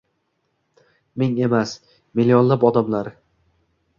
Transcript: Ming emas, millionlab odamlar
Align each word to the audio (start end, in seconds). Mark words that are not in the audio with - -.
Ming 1.23 1.35
emas, 1.49 1.75
millionlab 2.21 2.65
odamlar 2.71 3.13